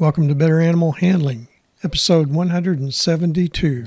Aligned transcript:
Welcome 0.00 0.28
to 0.28 0.34
Better 0.36 0.60
Animal 0.60 0.92
Handling, 0.92 1.48
episode 1.82 2.28
172. 2.28 3.86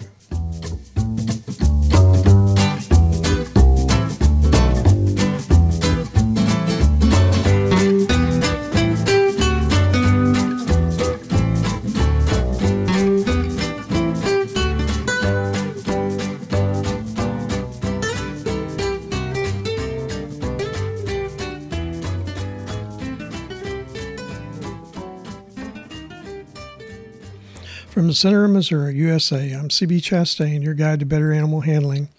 From 28.02 28.08
the 28.08 28.16
center 28.16 28.44
of 28.44 28.50
Missouri, 28.50 28.96
USA, 28.96 29.52
I'm 29.52 29.70
CB 29.70 30.02
Chastain, 30.02 30.64
your 30.64 30.74
guide 30.74 31.02
to 31.02 31.06
better 31.06 31.32
animal 31.32 31.62
handling, 31.62 32.10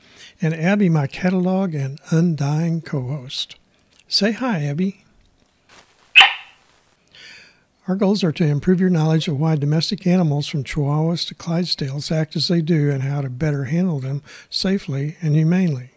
and 0.40 0.54
Abby, 0.54 0.88
my 0.88 1.08
catalog 1.08 1.74
and 1.74 1.98
undying 2.10 2.82
co 2.82 3.08
host. 3.08 3.56
Say 4.06 4.30
hi, 4.30 4.62
Abby. 4.62 5.04
Our 7.88 7.96
goals 7.96 8.22
are 8.22 8.30
to 8.30 8.44
improve 8.44 8.78
your 8.78 8.90
knowledge 8.90 9.26
of 9.26 9.40
why 9.40 9.56
domestic 9.56 10.06
animals 10.06 10.46
from 10.46 10.62
Chihuahuas 10.62 11.26
to 11.26 11.34
Clydesdales 11.34 12.12
act 12.12 12.36
as 12.36 12.46
they 12.46 12.60
do 12.60 12.88
and 12.88 13.02
how 13.02 13.20
to 13.20 13.28
better 13.28 13.64
handle 13.64 13.98
them 13.98 14.22
safely 14.48 15.16
and 15.20 15.34
humanely. 15.34 15.90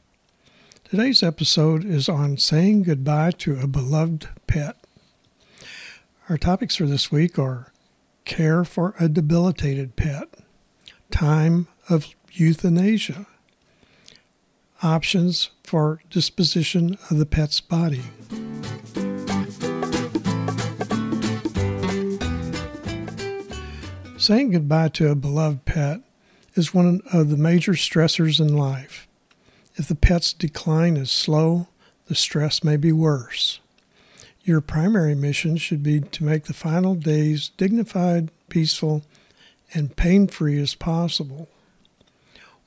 Today's 0.84 1.22
episode 1.22 1.86
is 1.86 2.10
on 2.10 2.38
saying 2.38 2.82
goodbye 2.82 3.34
to 3.38 3.60
a 3.60 3.68
beloved 3.68 4.30
pet. 4.48 4.78
Our 6.28 6.40
topics 6.40 6.76
for 6.76 6.88
this 6.88 7.12
week 7.12 7.38
are 7.38 7.72
care 8.26 8.66
for 8.66 8.96
a 9.00 9.08
debilitated 9.08 9.96
pet, 9.96 10.28
time 11.12 11.68
of 11.90 12.08
euthanasia, 12.32 13.28
options 14.84 15.52
for 15.64 16.02
disposition 16.10 16.98
of 17.10 17.18
the 17.18 17.26
pet's 17.26 17.62
body. 17.62 18.04
Saying 24.18 24.52
goodbye 24.52 24.90
to 24.90 25.10
a 25.10 25.16
beloved 25.16 25.66
pet 25.66 26.02
is 26.56 26.74
one 26.74 27.02
of 27.14 27.30
the 27.30 27.38
major 27.38 27.74
stressors 27.74 28.40
in 28.40 28.58
life. 28.58 29.08
If 29.76 29.88
the 29.88 29.96
pet's 29.96 30.34
decline 30.34 30.98
is 30.98 31.12
slow, 31.12 31.68
the 32.08 32.16
stress 32.16 32.64
may 32.64 32.78
be 32.78 32.92
worse. 32.92 33.60
Your 34.46 34.62
primary 34.62 35.16
mission 35.16 35.58
should 35.58 35.82
be 35.82 36.02
to 36.02 36.24
make 36.24 36.44
the 36.44 36.54
final 36.54 36.94
days 36.94 37.50
dignified, 37.58 38.30
peaceful, 38.48 39.02
and 39.74 39.96
pain 39.96 40.28
free 40.28 40.62
as 40.62 40.76
possible. 40.76 41.50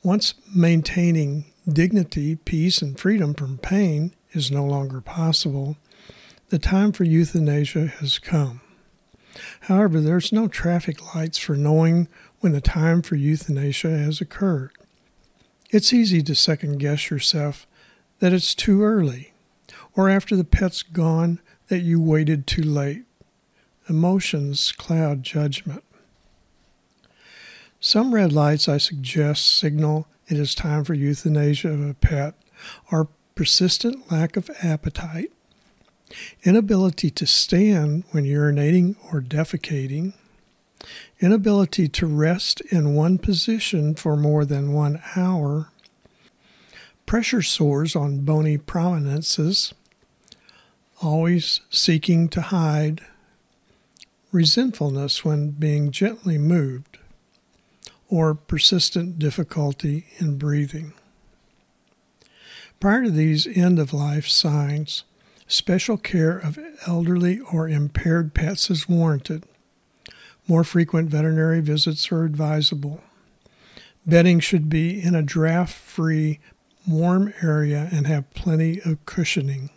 Once 0.03 0.35
maintaining 0.53 1.45
dignity, 1.73 2.35
peace, 2.35 2.83
and 2.83 2.99
freedom 2.99 3.33
from 3.33 3.59
pain 3.59 4.13
is 4.33 4.51
no 4.51 4.65
longer 4.65 5.01
possible, 5.01 5.77
the 6.49 6.59
time 6.59 6.91
for 6.91 7.05
euthanasia 7.05 7.87
has 7.87 8.19
come. 8.19 8.61
However, 9.63 10.01
there's 10.01 10.33
no 10.33 10.49
traffic 10.49 11.15
lights 11.15 11.39
for 11.39 11.55
knowing 11.55 12.09
when 12.41 12.51
the 12.51 12.61
time 12.61 13.03
for 13.03 13.15
euthanasia 13.15 13.91
has 13.91 14.21
occurred. 14.21 14.73
It's 15.71 15.93
easy 15.93 16.23
to 16.25 16.35
second 16.35 16.79
guess 16.79 17.09
yourself 17.09 17.69
that 18.19 18.33
it's 18.33 18.53
too 18.53 18.83
early, 18.83 19.33
or 19.95 20.09
after 20.09 20.35
the 20.35 20.43
pet's 20.43 20.83
gone, 20.83 21.39
that 21.69 21.81
you 21.81 22.01
waited 22.01 22.47
too 22.47 22.63
late. 22.63 23.05
Emotions 23.89 24.73
cloud 24.73 25.23
judgment. 25.23 25.85
Some 27.81 28.13
red 28.13 28.33
lights 28.33 28.69
I 28.69 28.79
suggest 28.79 29.57
signal 29.57 30.09
it 30.27 30.37
is 30.37 30.55
time 30.55 30.85
for 30.85 30.93
euthanasia 30.95 31.71
of 31.71 31.89
a 31.89 31.95
pet 31.95 32.35
are 32.91 33.09
persistent 33.35 34.11
lack 34.11 34.37
of 34.37 34.51
appetite, 34.63 35.33
inability 36.43 37.09
to 37.11 37.27
stand 37.27 38.05
when 38.11 38.25
urinating 38.25 38.97
or 39.11 39.21
defecating, 39.23 40.13
inability 41.21 41.89
to 41.89 42.07
rest 42.07 42.61
in 42.63 42.95
one 42.95 43.17
position 43.17 43.95
for 43.95 44.17
more 44.17 44.45
than 44.45 44.73
one 44.75 45.01
hour, 45.17 45.71
pressure 47.07 47.43
sores 47.43 47.97
on 47.97 48.21
bony 48.21 48.59
prominences, 48.59 49.73
always 51.03 51.61
seeking 51.71 52.29
to 52.31 52.41
hide, 52.41 53.01
resentfulness 54.33 55.25
when 55.25 55.51
being 55.51 55.91
gently 55.91 56.39
moved, 56.39 56.99
or 58.09 58.35
persistent 58.35 59.19
difficulty 59.19 60.07
in 60.19 60.39
breathing. 60.39 60.93
Prior 62.81 63.05
to 63.05 63.11
these 63.11 63.47
end 63.47 63.79
of 63.79 63.93
life 63.93 64.29
signs, 64.29 65.05
special 65.47 65.97
care 65.97 66.39
of 66.39 66.59
elderly 66.87 67.41
or 67.41 67.69
impaired 67.69 68.35
pets 68.35 68.71
is 68.71 68.89
warranted. 68.89 69.45
More 70.47 70.65
frequent 70.65 71.11
veterinary 71.11 71.61
visits 71.61 72.11
are 72.13 72.25
advisable. 72.25 73.03
Bedding 74.07 74.41
should 74.41 74.71
be 74.71 75.03
in 75.03 75.15
a 75.15 75.23
draft 75.23 75.75
free, 75.75 76.41
warm 76.87 77.35
area 77.43 77.89
and 77.93 78.07
have 78.07 78.33
plenty 78.33 78.81
of 78.81 79.05
cushioning. 79.05 79.71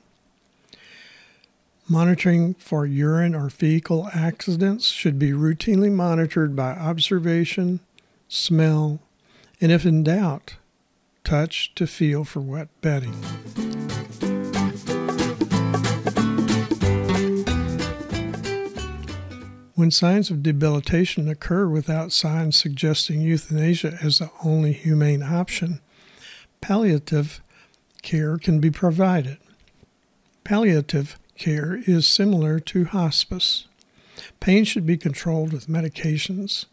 Monitoring 1.91 2.53
for 2.53 2.85
urine 2.85 3.35
or 3.35 3.49
fecal 3.49 4.07
accidents 4.13 4.85
should 4.85 5.19
be 5.19 5.31
routinely 5.31 5.91
monitored 5.91 6.55
by 6.55 6.71
observation, 6.71 7.81
smell, 8.29 9.01
and 9.59 9.73
if 9.73 9.85
in 9.85 10.01
doubt, 10.01 10.55
touch 11.25 11.75
to 11.75 11.85
feel 11.85 12.23
for 12.23 12.39
wet 12.39 12.69
bedding. 12.79 13.11
When 19.75 19.91
signs 19.91 20.31
of 20.31 20.41
debilitation 20.41 21.27
occur 21.27 21.67
without 21.67 22.13
signs 22.13 22.55
suggesting 22.55 23.19
euthanasia 23.19 23.97
as 24.01 24.19
the 24.19 24.31
only 24.45 24.71
humane 24.71 25.23
option, 25.23 25.81
palliative 26.61 27.41
care 28.01 28.37
can 28.37 28.61
be 28.61 28.71
provided. 28.71 29.39
Palliative 30.45 31.17
care 31.41 31.81
is 31.85 32.07
similar 32.07 32.59
to 32.59 32.85
hospice. 32.85 33.67
Pain 34.39 34.63
should 34.63 34.85
be 34.85 34.95
controlled 34.95 35.51
with 35.51 35.67
medications. 35.67 36.65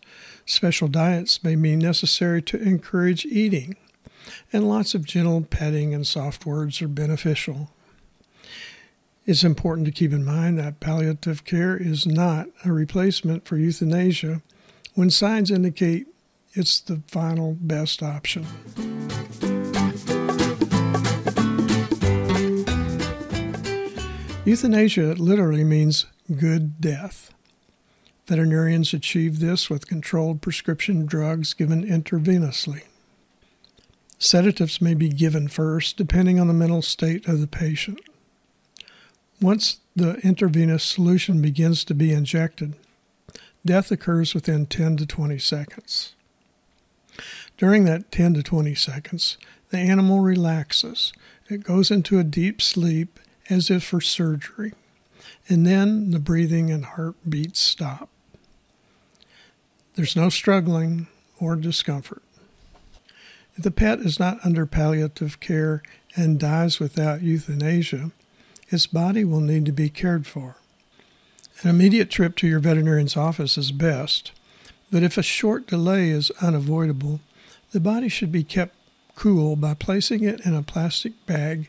Special 0.44 0.88
diets 0.88 1.42
may 1.42 1.56
be 1.56 1.74
necessary 1.74 2.42
to 2.42 2.62
encourage 2.62 3.24
eating, 3.24 3.76
and 4.52 4.68
lots 4.68 4.94
of 4.94 5.06
gentle 5.06 5.40
petting 5.40 5.94
and 5.94 6.06
soft 6.06 6.44
words 6.44 6.82
are 6.82 6.88
beneficial. 6.88 7.70
It's 9.24 9.44
important 9.44 9.86
to 9.86 9.92
keep 9.92 10.12
in 10.12 10.24
mind 10.24 10.58
that 10.58 10.80
palliative 10.80 11.44
care 11.44 11.76
is 11.76 12.06
not 12.06 12.48
a 12.64 12.72
replacement 12.72 13.46
for 13.46 13.56
euthanasia 13.56 14.42
when 14.94 15.10
signs 15.10 15.50
indicate 15.50 16.06
it's 16.52 16.80
the 16.80 17.02
final 17.08 17.56
best 17.58 18.02
option. 18.02 18.46
Euthanasia 24.48 25.12
literally 25.12 25.62
means 25.62 26.06
good 26.34 26.81
death. 26.81 27.34
Veterinarians 28.26 28.94
achieve 28.94 29.41
this 29.41 29.69
with 29.69 29.86
controlled 29.86 30.41
prescription 30.41 31.04
drugs 31.04 31.53
given 31.53 31.84
intravenously. 31.84 32.84
Sedatives 34.19 34.81
may 34.81 34.94
be 34.94 35.10
given 35.10 35.48
first, 35.48 35.98
depending 35.98 36.41
on 36.41 36.48
the 36.48 36.54
mental 36.54 36.81
state 36.81 37.28
of 37.28 37.41
the 37.42 37.47
patient. 37.47 38.00
Once 39.38 39.81
the 39.94 40.14
intravenous 40.20 40.82
solution 40.82 41.42
begins 41.42 41.84
to 41.84 41.92
be 41.92 42.10
injected, 42.10 42.75
death 43.66 43.91
occurs 43.91 44.32
within 44.32 44.64
10 44.64 44.96
to 44.96 45.05
20 45.05 45.38
seconds. 45.38 46.14
During 47.58 47.84
that 47.84 48.11
10 48.11 48.32
to 48.32 48.43
20 48.43 48.75
seconds, 48.75 49.37
the 49.69 49.76
animal 49.76 50.20
relaxes. 50.20 51.12
It 51.50 51.64
goes 51.64 51.90
into 51.90 52.19
a 52.19 52.25
deep 52.25 52.62
sleep 52.62 53.20
as 53.50 53.70
if 53.70 53.82
for 53.82 54.00
surgery, 54.00 54.72
and 55.48 55.66
then 55.66 56.10
the 56.10 56.18
breathing 56.18 56.70
and 56.70 56.84
heartbeats 56.84 57.60
stop. 57.60 58.08
There's 59.94 60.16
no 60.16 60.28
struggling 60.28 61.08
or 61.40 61.56
discomfort. 61.56 62.22
If 63.56 63.64
the 63.64 63.70
pet 63.70 63.98
is 64.00 64.20
not 64.20 64.38
under 64.44 64.66
palliative 64.66 65.40
care 65.40 65.82
and 66.14 66.38
dies 66.38 66.78
without 66.78 67.22
euthanasia, 67.22 68.12
its 68.68 68.86
body 68.86 69.24
will 69.24 69.40
need 69.40 69.66
to 69.66 69.72
be 69.72 69.88
cared 69.88 70.26
for. 70.26 70.56
An 71.62 71.70
immediate 71.70 72.10
trip 72.10 72.36
to 72.36 72.46
your 72.46 72.60
veterinarian's 72.60 73.16
office 73.16 73.58
is 73.58 73.72
best, 73.72 74.30
but 74.92 75.02
if 75.02 75.18
a 75.18 75.22
short 75.22 75.66
delay 75.66 76.10
is 76.10 76.30
unavoidable, 76.40 77.20
the 77.72 77.80
body 77.80 78.08
should 78.08 78.30
be 78.30 78.44
kept 78.44 78.76
cool 79.16 79.56
by 79.56 79.74
placing 79.74 80.22
it 80.22 80.46
in 80.46 80.54
a 80.54 80.62
plastic 80.62 81.12
bag 81.26 81.68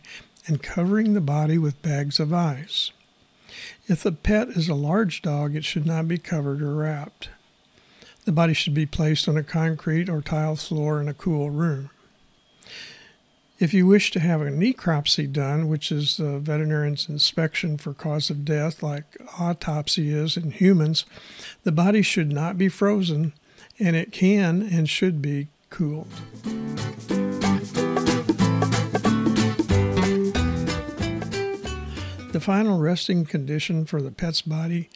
and 0.50 0.63
covering 0.63 1.13
the 1.13 1.22
body 1.22 1.57
with 1.57 1.81
bags 1.81 2.19
of 2.19 2.34
ice. 2.34 2.92
If 3.88 4.04
the 4.04 4.12
pet 4.12 4.50
is 4.50 4.68
a 4.68 4.75
large 4.75 5.22
dog, 5.22 5.56
it 5.56 5.63
should 5.63 5.86
not 5.86 6.07
be 6.07 6.18
covered 6.18 6.62
or 6.62 6.74
wrapped. 6.75 7.30
The 8.25 8.31
body 8.31 8.54
should 8.54 8.74
be 8.74 8.86
placed 8.86 9.30
on 9.30 9.38
a 9.38 9.44
concrete 9.44 10.10
or 10.10 10.22
tile 10.22 10.56
floor 10.56 11.00
in 11.00 11.07
a 11.07 11.13
cool 11.13 11.51
room. 11.51 11.92
If 13.60 13.74
you 13.74 13.86
wish 13.86 14.12
to 14.12 14.19
have 14.19 14.42
a 14.42 14.46
necropsy 14.46 15.31
done, 15.31 15.68
which 15.68 15.92
is 15.92 16.18
the 16.18 16.40
veterinarian's 16.40 17.10
inspection 17.10 17.78
for 17.78 17.94
cause 17.94 18.30
of 18.30 18.46
death, 18.46 18.81
like 18.81 19.18
autopsy 19.38 20.12
is 20.12 20.38
in 20.38 20.51
humans, 20.51 21.06
the 21.63 21.72
body 21.72 22.01
should 22.01 22.31
not 22.31 22.57
be 22.57 22.69
frozen 22.69 23.34
and 23.78 23.96
it 23.96 24.12
can 24.12 24.62
and 24.62 24.90
should 24.90 25.22
be 25.22 25.50
cooled. 25.69 26.07
Final 32.50 32.80
resting 32.80 33.25
condition 33.25 33.86
for 33.86 34.01
the 34.01 34.10
pet's 34.10 34.42
body 34.42 34.90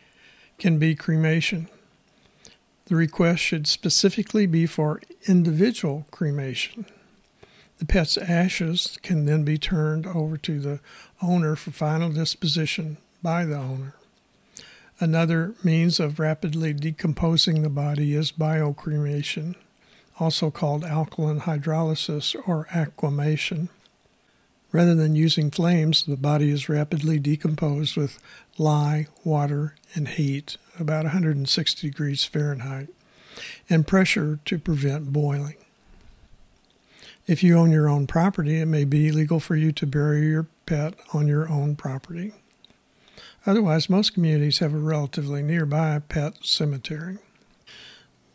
can 0.58 0.80
be 0.80 0.96
cremation. 0.96 1.70
The 2.86 2.96
request 2.96 3.44
should 3.44 3.68
specifically 3.68 4.48
be 4.48 4.66
for 4.66 5.04
individual 5.28 6.08
cremation. 6.10 6.88
The 7.78 7.86
pet's 7.86 8.18
ashes 8.18 8.98
can 9.04 9.28
then 9.28 9.44
be 9.44 9.60
turned 9.60 10.08
over 10.08 10.36
to 10.36 10.60
the 10.60 10.80
owner 11.22 11.56
for 11.56 11.70
final 11.70 12.10
disposition 12.10 12.98
by 13.22 13.46
the 13.46 13.58
owner. 13.58 13.94
Another 15.00 15.54
means 15.64 16.00
of 16.00 16.18
rapidly 16.18 16.74
decomposing 16.74 17.62
the 17.62 17.70
body 17.70 18.16
is 18.16 18.32
biocremation, 18.32 19.54
also 20.20 20.50
called 20.50 20.84
alkaline 20.84 21.42
hydrolysis 21.42 22.36
or 22.48 22.66
aquamation. 22.74 23.70
Rather 24.74 24.96
than 24.96 25.16
using 25.16 25.52
flames, 25.52 26.04
the 26.04 26.18
body 26.18 26.50
is 26.50 26.68
rapidly 26.68 27.20
decomposed 27.20 27.96
with 27.96 28.20
lye, 28.58 29.06
water, 29.24 29.76
and 29.94 30.08
heat, 30.08 30.58
about 30.80 31.04
160 31.04 31.88
degrees 31.88 32.26
Fahrenheit, 32.26 32.90
and 33.70 33.86
pressure 33.86 34.40
to 34.46 34.58
prevent 34.58 35.14
boiling. 35.14 35.58
If 37.28 37.44
you 37.44 37.56
own 37.56 37.72
your 37.72 37.88
own 37.88 38.08
property, 38.08 38.60
it 38.60 38.66
may 38.66 38.84
be 38.84 39.12
legal 39.12 39.40
for 39.40 39.56
you 39.56 39.72
to 39.74 39.86
bury 39.86 40.28
your 40.28 40.48
pet 40.66 40.96
on 41.14 41.28
your 41.28 41.48
own 41.48 41.76
property. 41.76 42.34
Otherwise, 43.46 43.92
most 43.92 44.16
communities 44.16 44.58
have 44.58 44.74
a 44.74 44.80
relatively 44.80 45.44
nearby 45.44 46.00
pet 46.00 46.38
cemetery. 46.42 47.20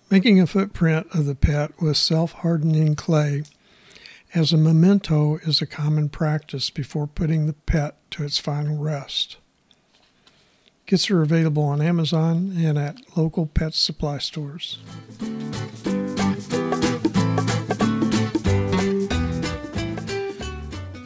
Making 0.08 0.40
a 0.40 0.46
footprint 0.46 1.08
of 1.12 1.26
the 1.26 1.34
pet 1.34 1.72
with 1.82 1.96
self 1.96 2.32
hardening 2.32 2.94
clay 2.94 3.42
as 4.34 4.52
a 4.52 4.56
memento 4.56 5.36
is 5.42 5.62
a 5.62 5.66
common 5.66 6.08
practice 6.08 6.70
before 6.70 7.06
putting 7.06 7.46
the 7.46 7.52
pet 7.52 7.94
to 8.10 8.24
its 8.24 8.38
final 8.38 8.76
rest. 8.76 9.36
Kits 10.86 11.08
are 11.10 11.22
available 11.22 11.64
on 11.64 11.82
Amazon 11.82 12.54
and 12.56 12.78
at 12.78 12.96
local 13.16 13.46
pet 13.46 13.74
supply 13.74 14.18
stores. 14.18 14.78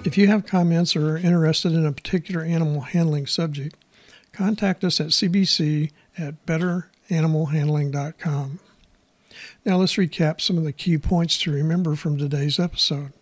If 0.04 0.18
you 0.18 0.26
have 0.26 0.44
comments 0.46 0.94
or 0.94 1.14
are 1.14 1.18
interested 1.18 1.72
in 1.72 1.86
a 1.86 1.92
particular 1.92 2.42
animal 2.42 2.82
handling 2.82 3.26
subject, 3.26 3.76
contact 4.32 4.84
us 4.84 5.00
at 5.00 5.06
cbc 5.08 5.90
at 6.18 6.44
betteranimalhandling.com. 6.44 8.58
Now 9.64 9.76
let's 9.76 9.94
recap 9.94 10.40
some 10.40 10.58
of 10.58 10.64
the 10.64 10.72
key 10.72 10.98
points 10.98 11.38
to 11.38 11.52
remember 11.52 11.94
from 11.96 12.18
today's 12.18 12.58
episode. 12.58 13.12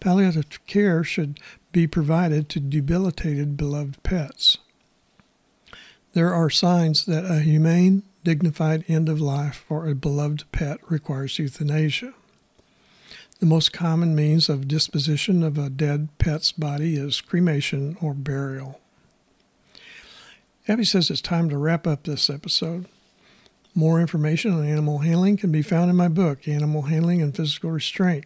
Palliative 0.00 0.64
care 0.66 1.02
should 1.02 1.40
be 1.72 1.86
provided 1.86 2.48
to 2.50 2.60
debilitated 2.60 3.56
beloved 3.56 4.02
pets. 4.02 4.58
There 6.12 6.32
are 6.32 6.48
signs 6.48 7.06
that 7.06 7.24
a 7.24 7.40
humane, 7.40 8.04
dignified 8.22 8.84
end 8.86 9.08
of 9.08 9.20
life 9.20 9.64
for 9.66 9.88
a 9.88 9.94
beloved 9.94 10.44
pet 10.52 10.78
requires 10.88 11.38
euthanasia. 11.38 12.14
The 13.40 13.46
most 13.46 13.72
common 13.72 14.14
means 14.14 14.48
of 14.48 14.68
disposition 14.68 15.42
of 15.42 15.58
a 15.58 15.68
dead 15.68 16.08
pet's 16.18 16.52
body 16.52 16.96
is 16.96 17.20
cremation 17.20 17.96
or 18.00 18.14
burial. 18.14 18.80
Abby 20.68 20.84
says 20.84 21.10
it's 21.10 21.20
time 21.20 21.50
to 21.50 21.58
wrap 21.58 21.86
up 21.86 22.04
this 22.04 22.30
episode. 22.30 22.86
More 23.76 24.00
information 24.00 24.52
on 24.52 24.64
animal 24.64 24.98
handling 24.98 25.36
can 25.36 25.50
be 25.50 25.62
found 25.62 25.90
in 25.90 25.96
my 25.96 26.06
book, 26.06 26.46
Animal 26.46 26.82
Handling 26.82 27.20
and 27.20 27.34
Physical 27.34 27.72
Restraint, 27.72 28.24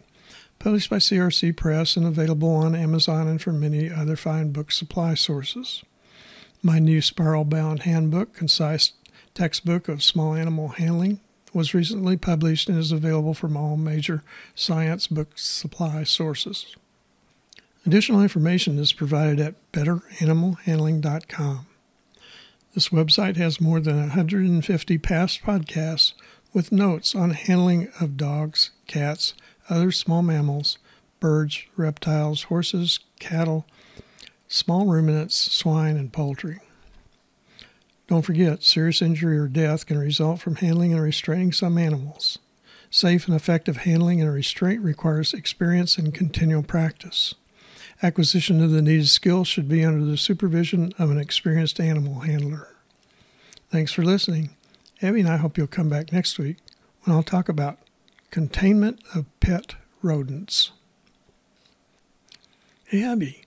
published 0.59 0.91
by 0.91 0.97
CRC 0.97 1.57
Press 1.57 1.97
and 1.97 2.05
available 2.05 2.53
on 2.53 2.75
Amazon 2.75 3.27
and 3.27 3.41
from 3.41 3.59
many 3.59 3.89
other 3.89 4.15
fine 4.15 4.51
book 4.51 4.71
supply 4.71 5.15
sources. 5.15 5.83
My 6.61 6.77
new 6.77 7.01
spiral 7.01 7.45
bound 7.45 7.81
handbook, 7.81 8.33
concise 8.33 8.93
textbook 9.33 9.87
of 9.87 10.03
small 10.03 10.35
animal 10.35 10.67
handling, 10.67 11.19
was 11.51 11.73
recently 11.73 12.15
published 12.15 12.69
and 12.69 12.77
is 12.77 12.91
available 12.91 13.33
from 13.33 13.57
all 13.57 13.75
major 13.75 14.21
science 14.53 15.07
book 15.07 15.31
supply 15.35 16.03
sources. 16.03 16.75
Additional 17.87 18.21
information 18.21 18.77
is 18.77 18.93
provided 18.93 19.39
at 19.39 19.55
betteranimalhandling.com. 19.71 21.65
This 22.79 22.87
website 22.87 23.35
has 23.35 23.59
more 23.59 23.81
than 23.81 23.97
150 23.97 24.97
past 24.99 25.41
podcasts 25.41 26.13
with 26.53 26.71
notes 26.71 27.13
on 27.13 27.31
handling 27.31 27.89
of 27.99 28.15
dogs, 28.15 28.71
cats, 28.87 29.33
other 29.69 29.91
small 29.91 30.21
mammals, 30.21 30.77
birds, 31.19 31.61
reptiles, 31.75 32.43
horses, 32.43 33.01
cattle, 33.19 33.65
small 34.47 34.85
ruminants, 34.85 35.35
swine, 35.35 35.97
and 35.97 36.13
poultry. 36.13 36.61
Don't 38.07 38.21
forget, 38.21 38.63
serious 38.63 39.01
injury 39.01 39.37
or 39.37 39.49
death 39.49 39.85
can 39.85 39.97
result 39.97 40.39
from 40.39 40.55
handling 40.55 40.93
and 40.93 41.03
restraining 41.03 41.51
some 41.51 41.77
animals. 41.77 42.39
Safe 42.89 43.27
and 43.27 43.35
effective 43.35 43.79
handling 43.79 44.21
and 44.21 44.33
restraint 44.33 44.81
requires 44.81 45.33
experience 45.33 45.97
and 45.97 46.13
continual 46.13 46.63
practice. 46.63 47.35
Acquisition 48.01 48.63
of 48.63 48.71
the 48.71 48.81
needed 48.81 49.09
skills 49.09 49.47
should 49.47 49.67
be 49.67 49.83
under 49.83 50.05
the 50.05 50.15
supervision 50.15 50.93
of 50.97 51.11
an 51.11 51.19
experienced 51.19 51.81
animal 51.81 52.21
handler. 52.21 52.75
Thanks 53.69 53.91
for 53.91 54.03
listening. 54.03 54.51
Abby 55.01 55.19
and 55.19 55.29
I 55.29 55.37
hope 55.37 55.57
you'll 55.57 55.67
come 55.67 55.89
back 55.89 56.13
next 56.13 56.39
week 56.39 56.57
when 57.03 57.15
I'll 57.15 57.23
talk 57.23 57.49
about 57.49 57.77
containment 58.31 59.01
of 59.13 59.25
pet 59.41 59.75
rodents. 60.01 60.71
Hey, 62.85 63.03
Abby, 63.03 63.43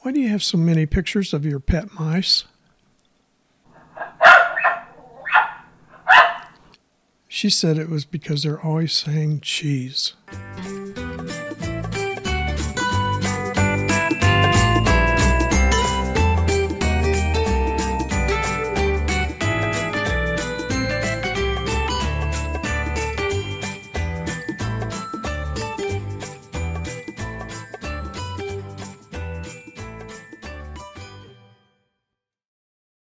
why 0.00 0.12
do 0.12 0.20
you 0.20 0.28
have 0.30 0.42
so 0.42 0.56
many 0.56 0.86
pictures 0.86 1.34
of 1.34 1.44
your 1.44 1.60
pet 1.60 1.92
mice? 1.94 2.44
She 7.28 7.50
said 7.50 7.78
it 7.78 7.90
was 7.90 8.04
because 8.04 8.42
they're 8.42 8.60
always 8.60 8.92
saying 8.92 9.40
cheese. 9.40 10.14